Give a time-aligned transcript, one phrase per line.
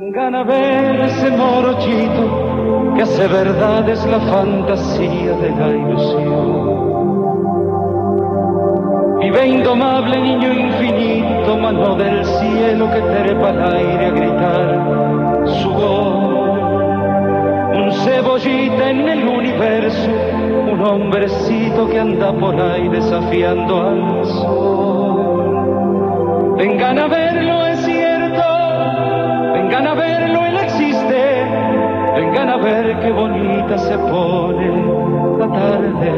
[0.00, 7.18] Vengan a ver ese morochito que hace verdades la fantasía de la ilusión.
[9.18, 16.58] Vive indomable niño infinito, mano del cielo que trepa al aire a gritar su voz.
[17.74, 20.12] Un cebollita en el universo,
[20.72, 25.48] un hombrecito que anda por ahí desafiando al sol.
[26.56, 27.97] Vengan a verlo, es
[29.68, 31.44] vengan a verlo, él existe.
[32.14, 34.70] Vengan a ver qué bonita se pone
[35.38, 36.10] la tarde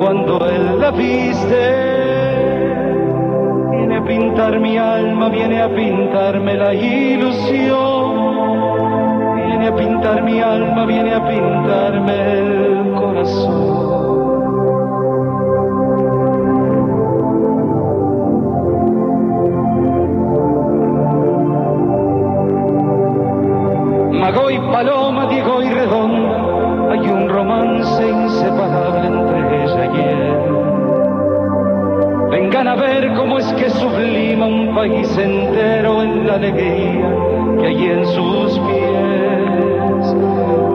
[0.00, 1.64] cuando él la viste.
[3.70, 8.16] Viene a pintar mi alma, viene a pintarme la ilusión.
[9.46, 13.65] Viene a pintar mi alma, viene a pintarme el corazón.
[24.36, 30.34] Mago y Paloma, Diego y Redonda, hay un romance inseparable entre ella y él.
[32.30, 37.14] Vengan a ver cómo es que sublima un país entero en la alegría
[37.60, 40.14] que hay en sus pies.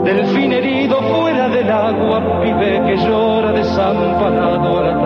[0.05, 5.00] Delfín herido fuera del agua, vive que llora desamparado al atardecer.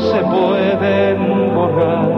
[0.00, 2.08] Se pueden borrar.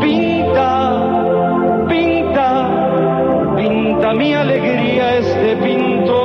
[0.00, 6.16] Pinta, pinta, pinta mi alegría este pintor.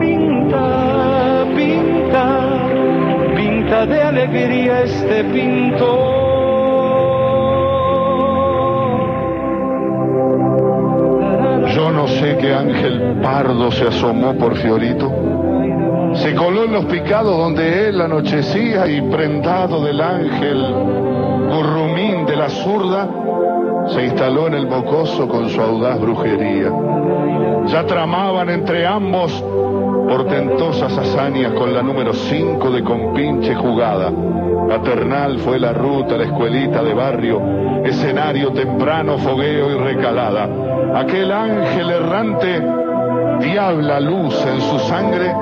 [0.00, 2.26] Pinta, pinta,
[3.36, 6.14] pinta de alegría este pintor.
[11.74, 15.43] Yo no sé qué ángel pardo se asomó por Fiorito.
[16.14, 20.64] Se coló en los picados donde él anochecía y prendado del ángel
[21.50, 23.08] gurrumín de la zurda,
[23.88, 26.70] se instaló en el mocoso con su audaz brujería.
[27.66, 29.32] Ya tramaban entre ambos
[30.08, 34.12] portentosas hazañas con la número 5 de compinche jugada.
[34.68, 37.40] Paternal fue la ruta, la escuelita de barrio,
[37.84, 40.48] escenario temprano, fogueo y recalada.
[40.94, 42.62] Aquel ángel errante,
[43.40, 45.34] diabla luz en su sangre,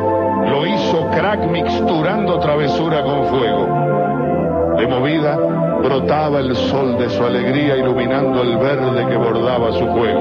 [0.53, 4.77] lo hizo crack mixturando travesura con fuego.
[4.77, 5.35] De movida
[5.83, 10.21] brotaba el sol de su alegría iluminando el verde que bordaba su juego.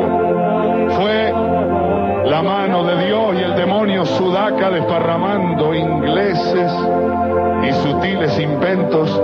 [0.91, 1.33] Fue
[2.25, 6.71] la mano de Dios y el demonio sudaca desparramando ingleses
[7.63, 9.21] y sutiles inventos,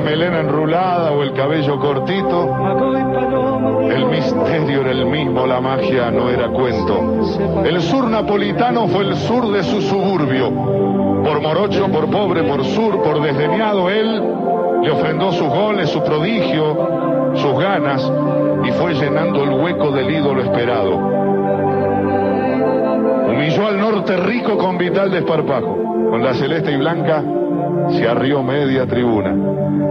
[0.00, 2.48] melena enrulada o el cabello cortito.
[3.90, 7.62] El misterio era el mismo, la magia no era cuento.
[7.64, 10.50] El sur napolitano fue el sur de su suburbio.
[11.24, 14.22] Por morocho, por pobre, por sur, por desdeñado, él
[14.82, 18.10] le ofrendó sus goles, su prodigio, sus ganas,
[18.64, 20.96] y fue llenando el hueco del ídolo esperado.
[23.28, 25.76] Humilló al norte rico con vital desparpajo.
[26.10, 27.22] Con la celeste y blanca
[27.90, 29.34] se arrió media tribuna.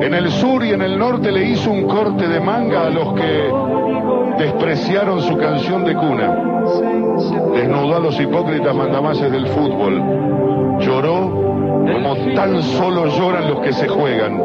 [0.02, 3.14] En el sur y en el norte le hizo un corte de manga a los
[3.14, 3.52] que
[4.38, 6.36] despreciaron su canción de cuna.
[7.54, 10.02] Desnudó a los hipócritas mandamases del fútbol.
[10.80, 11.50] Lloró
[11.92, 14.42] como tan solo lloran los que se juegan.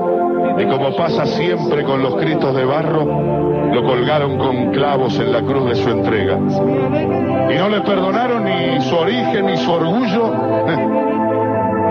[0.58, 3.04] Y como pasa siempre con los gritos de barro,
[3.72, 6.36] lo colgaron con clavos en la cruz de su entrega.
[6.36, 10.32] Y no le perdonaron ni su origen ni su orgullo,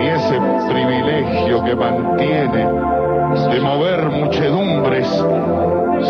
[0.03, 0.37] ni ese
[0.69, 2.67] privilegio que mantiene
[3.51, 5.07] de mover muchedumbres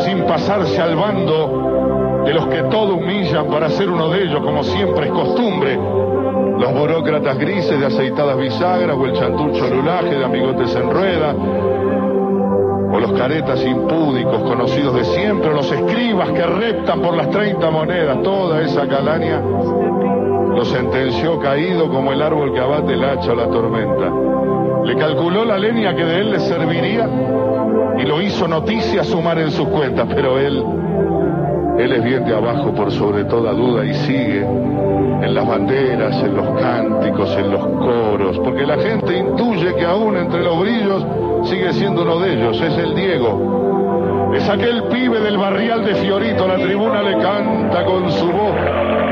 [0.04, 4.64] sin pasarse al bando de los que todo humillan para ser uno de ellos, como
[4.64, 5.78] siempre es costumbre.
[5.78, 11.36] Los burócratas grises de aceitadas bisagras o el chantucho lulaje de amigotes en rueda,
[12.94, 17.70] o los caretas impúdicos conocidos de siempre, o los escribas que reptan por las 30
[17.70, 19.42] monedas, toda esa calaña
[20.56, 24.12] lo sentenció caído como el árbol que abate el hacha o la tormenta.
[24.86, 27.10] Le calculó la leña que de él le serviría
[27.98, 30.64] y lo hizo noticia sumar en sus cuentas, pero él,
[31.80, 36.36] él es bien de abajo por sobre toda duda y sigue en las banderas, en
[36.36, 41.06] los cánticos, en los coros, porque la gente intuye que aún entre los brillos
[41.46, 44.32] sigue siendo uno de ellos, es el Diego.
[44.36, 49.03] Es aquel pibe del barrial de Fiorito, la tribuna le canta con su voz.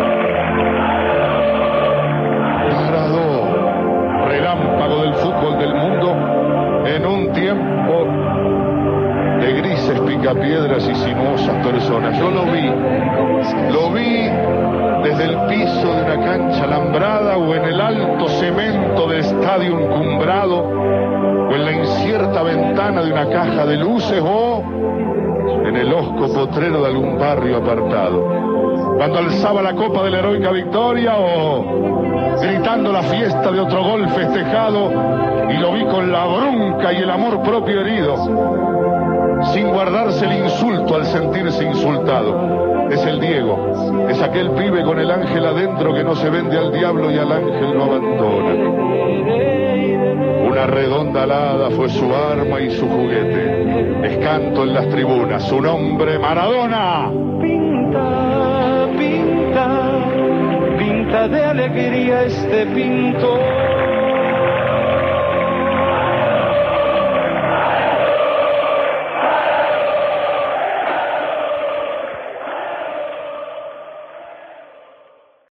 [19.22, 24.64] Estadio encumbrado, o en la incierta ventana de una caja de luces, o
[25.66, 28.96] en el osco potrero de algún barrio apartado.
[28.98, 32.02] Cuando alzaba la copa de la heroica victoria, o
[32.42, 34.92] gritando la fiesta de otro gol festejado,
[35.50, 38.16] y lo vi con la bronca y el amor propio herido,
[39.54, 45.10] sin guardarse el insulto al sentirse insultado es el Diego, es aquel pibe con el
[45.10, 48.54] ángel adentro que no se vende al diablo y al ángel lo abandona.
[50.50, 54.08] Una redonda alada fue su arma y su juguete.
[54.08, 57.10] Escanto en las tribunas, su nombre Maradona.
[57.42, 59.90] Pinta, pinta,
[60.78, 63.81] pinta de alegría este pintor